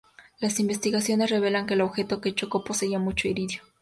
Las 0.39 0.59
investigaciones 0.59 1.29
revelan 1.29 1.67
que 1.67 1.75
el 1.75 1.81
objeto 1.81 2.21
que 2.21 2.33
choco 2.33 2.63
poseía 2.63 2.97
mucho 2.97 3.27
iridio. 3.27 3.61